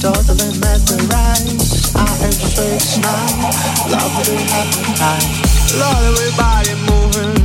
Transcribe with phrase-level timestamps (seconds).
[0.00, 1.94] totally mesmerized.
[1.94, 3.52] I am fixed now,
[3.92, 5.28] lovely appetite.
[5.76, 7.36] Lord, the way body moving.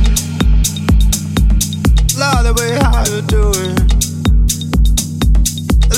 [2.16, 3.76] Lord, the way how you doing.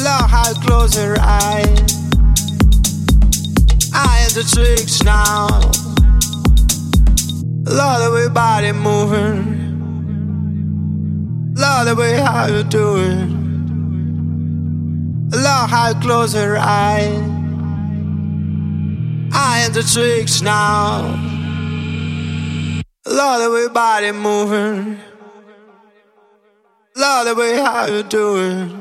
[0.02, 1.94] Lord, how you close your eyes.
[3.94, 5.46] I am the tricks now.
[7.70, 9.54] Lord, the way body moving.
[11.54, 13.38] Lord, the way how you doing.
[15.38, 17.16] Allow her close her eyes.
[19.33, 21.14] I am the tricks now.
[23.07, 24.98] Love the way body moving.
[26.96, 28.72] Love the way how you do it.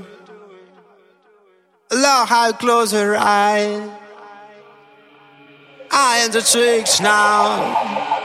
[1.91, 3.87] Allow close her eyes.
[5.91, 8.16] I am the tricks now.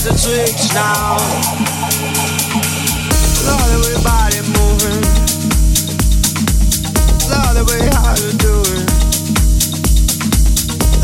[0.00, 1.18] is a switch now.
[3.12, 5.02] Slowly we body moving.
[7.28, 8.86] Love the way how you doing.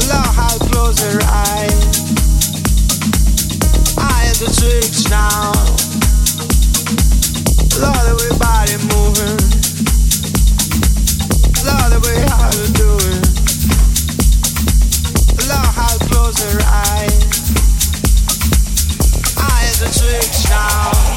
[0.08, 2.00] Love how close your eyes.
[3.98, 5.52] I is a switch now.
[7.68, 9.36] Slowly we body moving.
[11.66, 13.20] Love the way how you doing.
[15.48, 17.35] Love how close your eyes
[19.78, 21.15] the tricks now.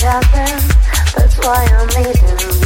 [0.00, 2.63] That's why I'm leaving.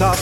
[0.00, 0.21] Of